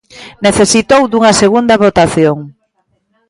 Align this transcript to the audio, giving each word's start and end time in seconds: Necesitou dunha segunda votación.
Necesitou 0.45 1.01
dunha 1.07 1.37
segunda 1.41 1.79
votación. 1.85 2.37